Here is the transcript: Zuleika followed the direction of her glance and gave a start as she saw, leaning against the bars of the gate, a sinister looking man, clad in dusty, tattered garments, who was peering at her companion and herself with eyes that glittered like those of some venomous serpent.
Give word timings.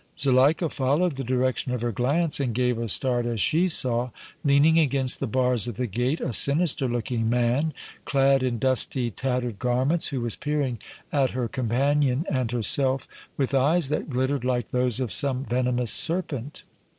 Zuleika 0.17 0.67
followed 0.67 1.11
the 1.15 1.23
direction 1.23 1.71
of 1.73 1.81
her 1.83 1.91
glance 1.91 2.39
and 2.39 2.55
gave 2.55 2.79
a 2.79 2.89
start 2.89 3.27
as 3.27 3.39
she 3.39 3.67
saw, 3.67 4.09
leaning 4.43 4.79
against 4.79 5.19
the 5.19 5.27
bars 5.27 5.67
of 5.67 5.75
the 5.77 5.85
gate, 5.85 6.19
a 6.19 6.33
sinister 6.33 6.87
looking 6.87 7.29
man, 7.29 7.71
clad 8.03 8.41
in 8.41 8.57
dusty, 8.57 9.11
tattered 9.11 9.59
garments, 9.59 10.07
who 10.07 10.21
was 10.21 10.35
peering 10.35 10.79
at 11.13 11.29
her 11.37 11.47
companion 11.47 12.25
and 12.31 12.49
herself 12.51 13.07
with 13.37 13.53
eyes 13.53 13.89
that 13.89 14.09
glittered 14.09 14.43
like 14.43 14.71
those 14.71 14.99
of 14.99 15.11
some 15.11 15.45
venomous 15.45 15.91
serpent. 15.91 16.63